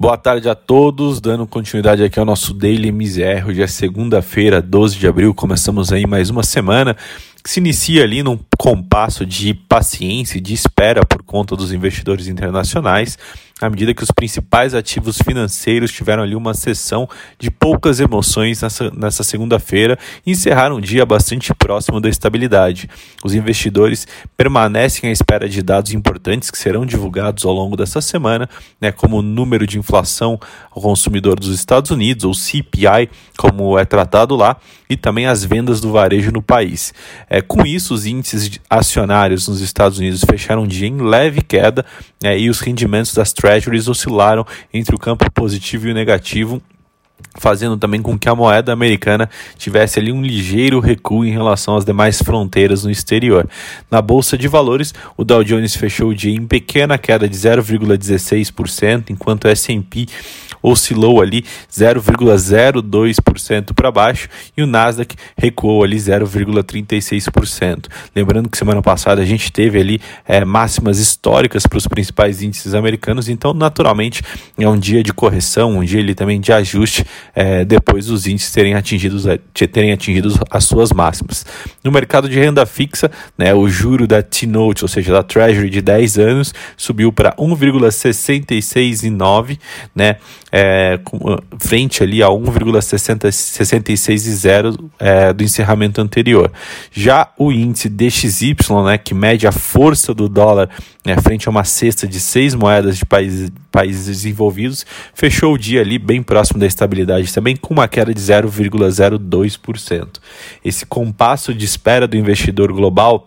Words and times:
Boa 0.00 0.16
tarde 0.16 0.48
a 0.48 0.54
todos, 0.54 1.20
dando 1.20 1.44
continuidade 1.44 2.04
aqui 2.04 2.20
ao 2.20 2.24
nosso 2.24 2.54
Daily 2.54 2.92
MZR. 2.92 3.48
Hoje 3.48 3.62
é 3.62 3.66
segunda-feira, 3.66 4.62
12 4.62 4.96
de 4.96 5.08
abril, 5.08 5.34
começamos 5.34 5.92
aí 5.92 6.06
mais 6.06 6.30
uma 6.30 6.44
semana 6.44 6.96
que 7.42 7.50
se 7.50 7.58
inicia 7.58 8.04
ali 8.04 8.22
num 8.22 8.38
compasso 8.58 9.24
de 9.24 9.54
paciência 9.54 10.36
e 10.36 10.40
de 10.40 10.52
espera 10.52 11.06
por 11.06 11.22
conta 11.22 11.54
dos 11.54 11.72
investidores 11.72 12.26
internacionais 12.26 13.16
à 13.60 13.68
medida 13.68 13.92
que 13.92 14.02
os 14.02 14.10
principais 14.10 14.74
ativos 14.74 15.18
financeiros 15.18 15.92
tiveram 15.92 16.22
ali 16.22 16.34
uma 16.34 16.54
sessão 16.54 17.08
de 17.38 17.50
poucas 17.50 17.98
emoções 17.98 18.62
nessa, 18.62 18.90
nessa 18.90 19.24
segunda-feira 19.24 19.98
e 20.24 20.30
encerraram 20.30 20.76
um 20.76 20.80
dia 20.80 21.04
bastante 21.04 21.52
próximo 21.54 22.00
da 22.00 22.08
estabilidade. 22.08 22.88
Os 23.24 23.34
investidores 23.34 24.06
permanecem 24.36 25.10
à 25.10 25.12
espera 25.12 25.48
de 25.48 25.62
dados 25.62 25.92
importantes 25.92 26.50
que 26.50 26.58
serão 26.58 26.86
divulgados 26.86 27.44
ao 27.44 27.52
longo 27.52 27.76
dessa 27.76 28.00
semana, 28.00 28.48
né, 28.80 28.92
como 28.92 29.18
o 29.18 29.22
número 29.22 29.66
de 29.66 29.78
inflação 29.78 30.38
ao 30.70 30.80
consumidor 30.80 31.38
dos 31.38 31.52
Estados 31.54 31.90
Unidos, 31.90 32.24
ou 32.24 32.34
CPI, 32.34 33.10
como 33.36 33.78
é 33.78 33.84
tratado 33.84 34.36
lá, 34.36 34.56
e 34.88 34.96
também 34.96 35.26
as 35.26 35.44
vendas 35.44 35.80
do 35.80 35.92
varejo 35.92 36.30
no 36.30 36.40
país. 36.40 36.94
É, 37.28 37.42
com 37.42 37.66
isso, 37.66 37.92
os 37.92 38.06
índices 38.06 38.47
acionários 38.68 39.48
nos 39.48 39.60
Estados 39.60 39.98
Unidos 39.98 40.24
fecharam 40.24 40.62
um 40.62 40.66
dia 40.66 40.88
em 40.88 41.00
leve 41.00 41.42
queda 41.42 41.84
é, 42.22 42.38
e 42.38 42.48
os 42.48 42.60
rendimentos 42.60 43.12
das 43.14 43.32
treasuries 43.32 43.88
oscilaram 43.88 44.46
entre 44.72 44.94
o 44.94 44.98
campo 44.98 45.30
positivo 45.30 45.88
e 45.88 45.90
o 45.90 45.94
negativo 45.94 46.62
fazendo 47.36 47.76
também 47.76 48.02
com 48.02 48.18
que 48.18 48.28
a 48.28 48.34
moeda 48.34 48.72
americana 48.72 49.28
tivesse 49.56 49.98
ali 49.98 50.12
um 50.12 50.22
ligeiro 50.22 50.80
recuo 50.80 51.24
em 51.24 51.30
relação 51.30 51.76
às 51.76 51.84
demais 51.84 52.20
fronteiras 52.20 52.84
no 52.84 52.90
exterior. 52.90 53.48
Na 53.90 54.02
bolsa 54.02 54.36
de 54.36 54.48
valores, 54.48 54.94
o 55.16 55.24
Dow 55.24 55.44
Jones 55.44 55.76
fechou 55.76 56.10
o 56.10 56.14
dia 56.14 56.34
em 56.34 56.46
pequena 56.46 56.98
queda 56.98 57.28
de 57.28 57.36
0,16%, 57.36 59.10
enquanto 59.10 59.44
o 59.44 59.48
S&P 59.48 60.06
oscilou 60.62 61.20
ali 61.20 61.44
0,02% 61.70 63.74
para 63.74 63.90
baixo 63.90 64.28
e 64.56 64.62
o 64.62 64.66
Nasdaq 64.66 65.14
recuou 65.36 65.84
ali 65.84 65.96
0,36%. 65.96 67.86
Lembrando 68.14 68.48
que 68.48 68.58
semana 68.58 68.82
passada 68.82 69.22
a 69.22 69.24
gente 69.24 69.50
teve 69.52 69.80
ali 69.80 70.00
é, 70.26 70.44
máximas 70.44 70.98
históricas 70.98 71.66
para 71.66 71.78
os 71.78 71.86
principais 71.86 72.42
índices 72.42 72.74
americanos, 72.74 73.28
então 73.28 73.54
naturalmente 73.54 74.22
é 74.58 74.68
um 74.68 74.78
dia 74.78 75.02
de 75.02 75.12
correção, 75.12 75.78
um 75.78 75.84
dia 75.84 76.00
ali 76.00 76.14
também 76.14 76.40
de 76.40 76.52
ajuste 76.52 77.04
é, 77.34 77.64
depois 77.64 78.06
dos 78.06 78.26
índices 78.26 78.52
terem 78.52 78.74
atingido, 78.74 79.18
terem 79.52 79.92
atingido 79.92 80.38
as 80.50 80.64
suas 80.64 80.90
máximas. 80.92 81.46
No 81.82 81.92
mercado 81.92 82.28
de 82.28 82.38
renda 82.38 82.66
fixa, 82.66 83.10
né, 83.36 83.54
o 83.54 83.68
juro 83.68 84.06
da 84.06 84.22
T-Note, 84.22 84.84
ou 84.84 84.88
seja, 84.88 85.12
da 85.12 85.22
Treasury 85.22 85.70
de 85.70 85.80
10 85.80 86.18
anos, 86.18 86.52
subiu 86.76 87.10
para 87.12 87.34
1,669, 87.38 89.58
né, 89.94 90.16
é, 90.50 90.98
frente 91.58 92.02
ali 92.02 92.22
a 92.22 92.28
1,66,0 92.28 94.90
é, 94.98 95.30
do 95.32 95.44
encerramento 95.44 96.00
anterior. 96.00 96.50
Já 96.90 97.30
o 97.38 97.52
índice 97.52 97.88
DXY, 97.88 98.56
né, 98.84 98.98
que 98.98 99.14
mede 99.14 99.46
a 99.46 99.52
força 99.52 100.12
do 100.14 100.28
dólar 100.28 100.68
né, 101.04 101.16
frente 101.20 101.46
a 101.48 101.50
uma 101.50 101.64
cesta 101.64 102.06
de 102.06 102.20
seis 102.20 102.54
moedas 102.54 102.98
de 102.98 103.06
países, 103.06 103.50
países 103.70 104.06
desenvolvidos, 104.06 104.86
fechou 105.14 105.54
o 105.54 105.58
dia 105.58 105.80
ali 105.80 105.98
bem 105.98 106.22
próximo 106.22 106.60
da 106.60 106.66
estabilidade 106.66 107.32
também, 107.32 107.56
com 107.56 107.72
uma 107.74 107.88
queda 107.88 108.12
de 108.12 108.20
0,02%. 108.20 110.08
Esse 110.64 110.86
compasso 110.86 111.54
de 111.54 111.64
espera 111.64 112.06
do 112.06 112.16
investidor 112.16 112.72
global 112.72 113.26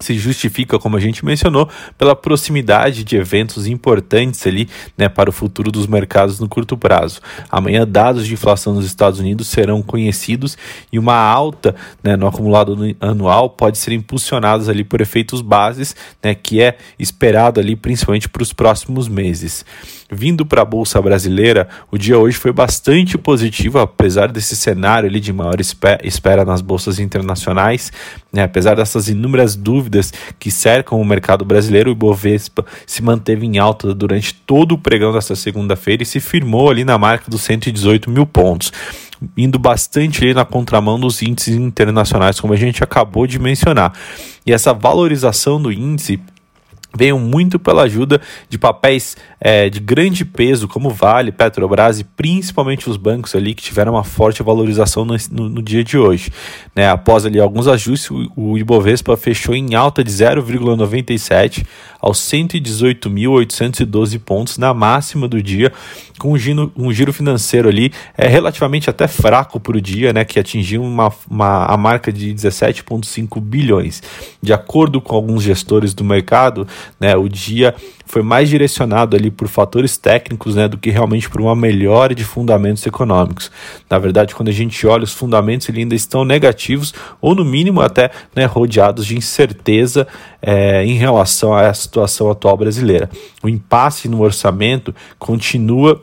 se 0.00 0.14
justifica, 0.14 0.78
como 0.78 0.96
a 0.96 1.00
gente 1.00 1.24
mencionou, 1.24 1.68
pela 1.96 2.14
proximidade 2.14 3.04
de 3.04 3.16
eventos 3.16 3.66
importantes 3.66 4.46
ali 4.46 4.68
né, 4.96 5.08
para 5.08 5.30
o 5.30 5.32
futuro 5.32 5.70
dos 5.72 5.86
mercados 5.86 6.38
no 6.38 6.48
curto 6.48 6.76
prazo. 6.76 7.20
Amanhã, 7.50 7.86
dados 7.86 8.26
de 8.26 8.34
inflação 8.34 8.74
nos 8.74 8.86
Estados 8.86 9.18
Unidos 9.18 9.48
serão 9.48 9.82
conhecidos 9.82 10.56
e 10.92 10.98
uma 10.98 11.16
alta 11.16 11.74
né, 12.02 12.16
no 12.16 12.26
acumulado 12.26 12.76
anual 13.00 13.50
pode 13.50 13.78
ser 13.78 13.92
impulsionada 13.92 14.70
ali 14.70 14.84
por 14.84 15.00
efeitos 15.00 15.40
bases, 15.40 15.94
né, 16.22 16.34
que 16.34 16.60
é 16.62 16.76
esperado 16.98 17.60
ali 17.60 17.76
principalmente 17.76 18.28
para 18.28 18.42
os 18.42 18.52
próximos 18.52 19.08
meses. 19.08 19.64
Vindo 20.10 20.46
para 20.46 20.62
a 20.62 20.64
Bolsa 20.64 21.02
Brasileira, 21.02 21.68
o 21.90 21.98
dia 21.98 22.16
hoje 22.16 22.36
foi 22.36 22.52
bastante 22.52 23.18
positivo, 23.18 23.80
apesar 23.80 24.30
desse 24.30 24.54
cenário 24.54 25.08
ali 25.08 25.18
de 25.18 25.32
maior 25.32 25.56
espera 25.60 26.44
nas 26.44 26.60
bolsas 26.60 27.00
internacionais, 27.00 27.92
né, 28.36 28.44
apesar 28.44 28.76
dessas 28.76 29.08
inúmeras 29.08 29.56
dúvidas 29.56 30.12
que 30.38 30.50
cercam 30.50 31.00
o 31.00 31.04
mercado 31.04 31.44
brasileiro, 31.44 31.90
o 31.90 31.92
Ibovespa 31.92 32.64
se 32.86 33.02
manteve 33.02 33.46
em 33.46 33.58
alta 33.58 33.94
durante 33.94 34.34
todo 34.34 34.72
o 34.72 34.78
pregão 34.78 35.12
desta 35.12 35.34
segunda-feira 35.34 36.02
e 36.02 36.06
se 36.06 36.20
firmou 36.20 36.70
ali 36.70 36.84
na 36.84 36.98
marca 36.98 37.30
dos 37.30 37.42
118 37.42 38.10
mil 38.10 38.26
pontos 38.26 38.72
indo 39.34 39.58
bastante 39.58 40.22
ali 40.22 40.34
na 40.34 40.44
contramão 40.44 41.00
dos 41.00 41.22
índices 41.22 41.56
internacionais, 41.56 42.38
como 42.38 42.52
a 42.52 42.56
gente 42.56 42.84
acabou 42.84 43.26
de 43.26 43.38
mencionar. 43.38 43.94
E 44.44 44.52
essa 44.52 44.74
valorização 44.74 45.60
do 45.60 45.72
índice 45.72 46.20
veio 46.96 47.18
muito 47.18 47.58
pela 47.58 47.82
ajuda 47.82 48.20
de 48.48 48.58
papéis 48.58 49.16
é, 49.40 49.68
de 49.68 49.80
grande 49.80 50.24
peso, 50.24 50.66
como 50.66 50.90
Vale, 50.90 51.30
Petrobras 51.32 52.00
e 52.00 52.04
principalmente 52.04 52.88
os 52.88 52.96
bancos 52.96 53.34
ali 53.34 53.54
que 53.54 53.62
tiveram 53.62 53.92
uma 53.92 54.04
forte 54.04 54.42
valorização 54.42 55.04
no, 55.04 55.16
no, 55.30 55.48
no 55.48 55.62
dia 55.62 55.84
de 55.84 55.98
hoje. 55.98 56.32
Né? 56.74 56.88
Após 56.88 57.26
ali 57.26 57.38
alguns 57.38 57.68
ajustes, 57.68 58.10
o, 58.10 58.30
o 58.36 58.58
Ibovespa 58.58 59.16
fechou 59.16 59.54
em 59.54 59.74
alta 59.74 60.02
de 60.02 60.10
0,97 60.10 61.64
aos 62.00 62.18
118.812 62.20 64.18
pontos 64.20 64.58
na 64.58 64.72
máxima 64.72 65.26
do 65.26 65.42
dia, 65.42 65.72
com 66.18 66.32
um 66.32 66.38
giro, 66.38 66.72
um 66.76 66.92
giro 66.92 67.12
financeiro 67.12 67.68
ali 67.68 67.92
é, 68.16 68.28
relativamente 68.28 68.88
até 68.88 69.08
fraco 69.08 69.58
para 69.58 69.76
o 69.76 69.80
dia, 69.80 70.12
né, 70.12 70.24
que 70.24 70.38
atingiu 70.38 70.82
uma, 70.82 71.12
uma, 71.28 71.66
a 71.66 71.76
marca 71.76 72.12
de 72.12 72.32
17,5 72.32 73.40
bilhões. 73.40 74.02
De 74.40 74.52
acordo 74.52 75.00
com 75.00 75.16
alguns 75.16 75.42
gestores 75.42 75.92
do 75.94 76.04
mercado, 76.04 76.68
né, 76.98 77.16
o 77.16 77.28
dia 77.28 77.74
foi 78.06 78.22
mais 78.22 78.48
direcionado 78.48 79.16
ali 79.16 79.30
por 79.30 79.48
fatores 79.48 79.96
técnicos 79.96 80.54
né, 80.54 80.68
do 80.68 80.78
que 80.78 80.90
realmente 80.90 81.28
por 81.28 81.40
uma 81.40 81.56
melhora 81.56 82.14
de 82.14 82.24
fundamentos 82.24 82.86
econômicos. 82.86 83.50
Na 83.90 83.98
verdade, 83.98 84.34
quando 84.34 84.48
a 84.48 84.52
gente 84.52 84.86
olha 84.86 85.04
os 85.04 85.12
fundamentos, 85.12 85.68
eles 85.68 85.80
ainda 85.80 85.94
estão 85.94 86.24
negativos 86.24 86.94
ou 87.20 87.34
no 87.34 87.44
mínimo 87.44 87.80
até 87.80 88.10
né, 88.34 88.44
rodeados 88.44 89.06
de 89.06 89.16
incerteza 89.16 90.06
é, 90.40 90.84
em 90.84 90.94
relação 90.94 91.54
à 91.54 91.72
situação 91.74 92.30
atual 92.30 92.56
brasileira. 92.56 93.10
O 93.42 93.48
impasse 93.48 94.08
no 94.08 94.22
orçamento 94.22 94.94
continua 95.18 96.00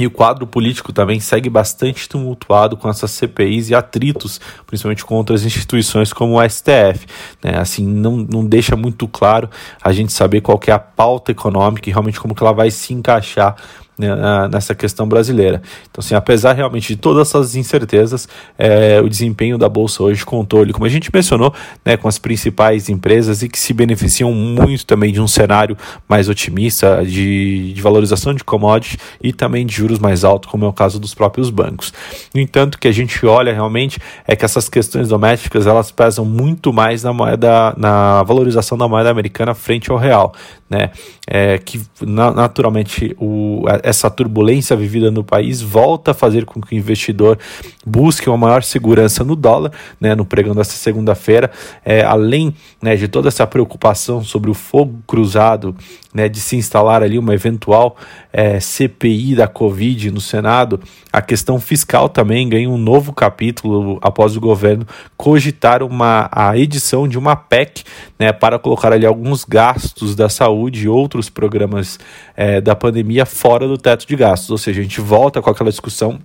e 0.00 0.06
o 0.06 0.10
quadro 0.10 0.46
político 0.46 0.94
também 0.94 1.20
segue 1.20 1.50
bastante 1.50 2.08
tumultuado 2.08 2.74
com 2.74 2.88
essas 2.88 3.10
CPIs 3.10 3.68
e 3.68 3.74
atritos, 3.74 4.40
principalmente 4.66 5.04
com 5.04 5.14
outras 5.14 5.44
instituições 5.44 6.10
como 6.10 6.40
o 6.40 6.48
STF. 6.48 7.06
Né? 7.44 7.58
Assim, 7.58 7.86
não, 7.86 8.16
não 8.16 8.46
deixa 8.46 8.74
muito 8.74 9.06
claro 9.06 9.50
a 9.82 9.92
gente 9.92 10.12
saber 10.12 10.40
qual 10.40 10.58
é 10.66 10.72
a 10.72 10.78
pauta 10.78 11.32
econômica 11.32 11.88
e 11.88 11.92
realmente 11.92 12.18
como 12.18 12.34
que 12.34 12.42
ela 12.42 12.52
vai 12.54 12.70
se 12.70 12.94
encaixar 12.94 13.56
né, 14.00 14.48
nessa 14.50 14.74
questão 14.74 15.06
brasileira. 15.06 15.62
Então, 15.90 16.00
assim, 16.00 16.14
apesar 16.14 16.54
realmente 16.54 16.94
de 16.94 16.96
todas 16.96 17.28
essas 17.28 17.54
incertezas, 17.54 18.28
é, 18.58 19.00
o 19.00 19.08
desempenho 19.08 19.58
da 19.58 19.68
Bolsa 19.68 20.02
hoje 20.02 20.24
contou, 20.24 20.66
como 20.72 20.84
a 20.84 20.88
gente 20.88 21.10
mencionou, 21.12 21.52
né, 21.84 21.96
com 21.96 22.08
as 22.08 22.18
principais 22.18 22.88
empresas 22.88 23.42
e 23.42 23.48
que 23.48 23.58
se 23.58 23.72
beneficiam 23.72 24.32
muito 24.32 24.86
também 24.86 25.12
de 25.12 25.20
um 25.20 25.28
cenário 25.28 25.76
mais 26.08 26.28
otimista 26.28 27.04
de, 27.04 27.72
de 27.72 27.82
valorização 27.82 28.34
de 28.34 28.42
commodities 28.42 28.98
e 29.22 29.32
também 29.32 29.66
de 29.66 29.74
juros 29.74 29.98
mais 29.98 30.24
altos, 30.24 30.50
como 30.50 30.64
é 30.64 30.68
o 30.68 30.72
caso 30.72 30.98
dos 30.98 31.14
próprios 31.14 31.50
bancos. 31.50 31.92
No 32.34 32.40
entanto, 32.40 32.76
o 32.76 32.78
que 32.78 32.88
a 32.88 32.92
gente 32.92 33.24
olha 33.26 33.52
realmente 33.52 33.98
é 34.26 34.34
que 34.34 34.44
essas 34.44 34.68
questões 34.68 35.08
domésticas 35.08 35.66
elas 35.66 35.90
pesam 35.90 36.24
muito 36.24 36.72
mais 36.72 37.02
na 37.02 37.12
moeda, 37.12 37.74
na 37.76 38.22
valorização 38.22 38.78
da 38.78 38.88
moeda 38.88 39.10
americana 39.10 39.54
frente 39.54 39.90
ao 39.90 39.96
real, 39.96 40.32
né? 40.68 40.90
É, 41.26 41.58
que 41.58 41.80
na, 42.00 42.30
naturalmente 42.30 43.14
o, 43.18 43.64
essa 43.90 44.10
turbulência 44.10 44.74
vivida 44.74 45.10
no 45.10 45.22
país 45.22 45.60
volta 45.60 46.12
a 46.12 46.14
fazer 46.14 46.44
com 46.44 46.60
que 46.60 46.74
o 46.74 46.78
investidor 46.78 47.38
busque 47.84 48.28
uma 48.28 48.38
maior 48.38 48.62
segurança 48.62 49.22
no 49.24 49.36
dólar, 49.36 49.72
né, 50.00 50.14
no 50.14 50.24
pregão 50.24 50.54
desta 50.54 50.74
segunda-feira, 50.74 51.50
é, 51.84 52.02
além 52.02 52.54
né, 52.80 52.96
de 52.96 53.08
toda 53.08 53.28
essa 53.28 53.46
preocupação 53.46 54.22
sobre 54.22 54.50
o 54.50 54.54
fogo 54.54 55.00
cruzado, 55.06 55.74
né, 56.12 56.28
de 56.28 56.40
se 56.40 56.56
instalar 56.56 57.02
ali 57.02 57.18
uma 57.18 57.34
eventual 57.34 57.96
é, 58.32 58.58
CPI 58.58 59.34
da 59.34 59.46
Covid 59.46 60.10
no 60.10 60.20
Senado, 60.20 60.80
a 61.12 61.20
questão 61.20 61.60
fiscal 61.60 62.08
também 62.08 62.48
ganha 62.48 62.68
um 62.68 62.78
novo 62.78 63.12
capítulo 63.12 63.98
após 64.00 64.36
o 64.36 64.40
governo 64.40 64.86
cogitar 65.16 65.82
uma, 65.82 66.28
a 66.32 66.56
edição 66.56 67.06
de 67.06 67.18
uma 67.18 67.34
PEC 67.34 67.82
né, 68.18 68.32
para 68.32 68.58
colocar 68.58 68.92
ali 68.92 69.06
alguns 69.06 69.44
gastos 69.44 70.14
da 70.14 70.28
saúde 70.28 70.84
e 70.84 70.88
outros 70.88 71.28
programas 71.28 71.98
é, 72.36 72.60
da 72.60 72.76
pandemia 72.76 73.26
fora 73.26 73.66
do 73.66 73.76
teto 73.80 74.06
de 74.06 74.16
gastos, 74.16 74.50
ou 74.50 74.58
seja, 74.58 74.80
a 74.80 74.82
gente 74.82 75.00
volta 75.00 75.42
com 75.42 75.50
aquela 75.50 75.70
discussão 75.70 76.20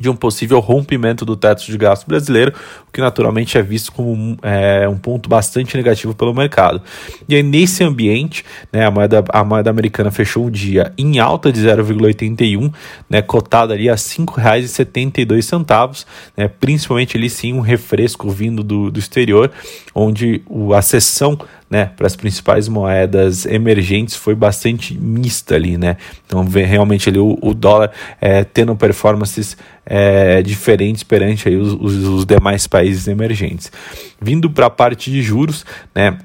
de 0.00 0.08
um 0.08 0.16
possível 0.16 0.58
rompimento 0.58 1.22
do 1.24 1.36
teto 1.36 1.66
de 1.66 1.76
gasto 1.76 2.06
brasileiro, 2.06 2.54
o 2.88 2.92
que 2.92 3.00
naturalmente 3.00 3.58
é 3.58 3.62
visto 3.62 3.92
como 3.92 4.38
é, 4.42 4.88
um 4.88 4.96
ponto 4.96 5.28
bastante 5.28 5.76
negativo 5.76 6.14
pelo 6.14 6.34
mercado. 6.34 6.80
E 7.28 7.34
aí, 7.34 7.42
nesse 7.42 7.84
ambiente, 7.84 8.42
né, 8.72 8.86
a, 8.86 8.90
moeda, 8.90 9.22
a 9.28 9.44
moeda 9.44 9.68
americana 9.68 10.10
fechou 10.10 10.46
o 10.46 10.50
dia 10.50 10.94
em 10.96 11.18
alta 11.18 11.52
de 11.52 11.60
0,81, 11.60 12.72
né, 13.08 13.20
cotada 13.20 13.74
ali 13.74 13.90
a 13.90 13.92
R$ 13.92 13.98
5,72, 13.98 16.06
né, 16.36 16.48
principalmente 16.48 17.16
ali 17.16 17.28
sim 17.28 17.52
um 17.52 17.60
refresco 17.60 18.30
vindo 18.30 18.64
do, 18.64 18.90
do 18.90 18.98
exterior, 18.98 19.50
onde 19.94 20.40
o, 20.48 20.72
a 20.72 20.80
sessão 20.80 21.38
né, 21.72 21.86
para 21.96 22.06
as 22.06 22.14
principais 22.14 22.68
moedas 22.68 23.46
emergentes 23.46 24.14
foi 24.14 24.34
bastante 24.34 24.92
mista 24.92 25.54
ali, 25.54 25.78
né? 25.78 25.96
Então 26.26 26.44
realmente 26.44 27.08
ali 27.08 27.18
o, 27.18 27.38
o 27.40 27.54
dólar 27.54 27.90
é, 28.20 28.44
tendo 28.44 28.76
performances 28.76 29.56
é, 29.86 30.42
diferentes 30.42 31.02
perante 31.02 31.48
aí 31.48 31.56
os, 31.56 31.72
os, 31.72 31.94
os 32.04 32.26
demais 32.26 32.66
países 32.66 33.08
emergentes. 33.08 33.72
Vindo 34.20 34.50
para 34.50 34.66
a 34.66 34.70
parte 34.70 35.10
de 35.10 35.22
juros, 35.22 35.64
né? 35.94 36.18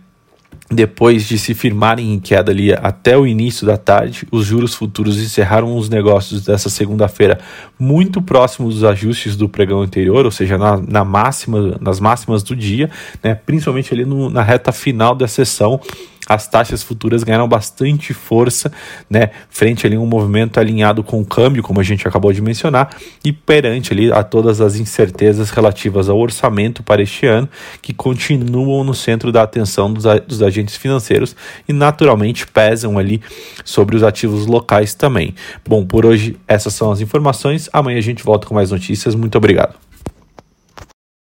Depois 0.69 1.25
de 1.25 1.37
se 1.37 1.53
firmarem 1.53 2.13
em 2.13 2.19
queda 2.19 2.51
ali 2.51 2.73
até 2.73 3.17
o 3.17 3.25
início 3.25 3.65
da 3.65 3.77
tarde, 3.77 4.27
os 4.29 4.45
juros 4.45 4.75
futuros 4.75 5.17
encerraram 5.17 5.77
os 5.77 5.87
negócios 5.87 6.43
dessa 6.43 6.69
segunda-feira 6.69 7.39
muito 7.79 8.21
próximos 8.21 8.75
dos 8.75 8.83
ajustes 8.83 9.37
do 9.37 9.47
pregão 9.47 9.81
anterior, 9.81 10.25
ou 10.25 10.31
seja, 10.31 10.57
na, 10.57 10.75
na 10.75 11.05
máxima, 11.05 11.77
nas 11.79 12.01
máximas 12.01 12.43
do 12.43 12.53
dia, 12.53 12.89
né, 13.23 13.33
principalmente 13.33 13.93
ali 13.93 14.03
no, 14.03 14.29
na 14.29 14.43
reta 14.43 14.73
final 14.73 15.15
da 15.15 15.27
sessão 15.27 15.79
as 16.27 16.47
taxas 16.47 16.83
futuras 16.83 17.23
ganharam 17.23 17.47
bastante 17.47 18.13
força, 18.13 18.71
né, 19.09 19.29
frente 19.49 19.85
ali 19.85 19.95
a 19.95 19.99
um 19.99 20.05
movimento 20.05 20.59
alinhado 20.59 21.03
com 21.03 21.21
o 21.21 21.25
câmbio, 21.25 21.63
como 21.63 21.79
a 21.79 21.83
gente 21.83 22.07
acabou 22.07 22.33
de 22.33 22.41
mencionar, 22.41 22.95
e 23.23 23.31
perante 23.31 23.93
ali 23.93 24.11
a 24.11 24.23
todas 24.23 24.59
as 24.61 24.75
incertezas 24.75 25.49
relativas 25.49 26.09
ao 26.09 26.17
orçamento 26.17 26.83
para 26.83 27.01
este 27.01 27.25
ano, 27.25 27.47
que 27.81 27.93
continuam 27.93 28.83
no 28.83 28.93
centro 28.93 29.31
da 29.31 29.43
atenção 29.43 29.91
dos, 29.91 30.03
dos 30.27 30.41
agentes 30.41 30.75
financeiros 30.75 31.35
e 31.67 31.73
naturalmente 31.73 32.47
pesam 32.47 32.97
ali 32.97 33.21
sobre 33.63 33.95
os 33.95 34.03
ativos 34.03 34.45
locais 34.47 34.93
também. 34.93 35.33
Bom, 35.65 35.85
por 35.85 36.05
hoje 36.05 36.35
essas 36.47 36.73
são 36.73 36.91
as 36.91 37.01
informações. 37.01 37.69
Amanhã 37.71 37.97
a 37.97 38.01
gente 38.01 38.23
volta 38.23 38.47
com 38.47 38.55
mais 38.55 38.71
notícias. 38.71 39.15
Muito 39.15 39.37
obrigado. 39.37 39.76